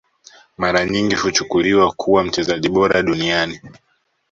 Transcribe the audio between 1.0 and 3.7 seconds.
huchukuliwa kuwa mchezaji bora duniani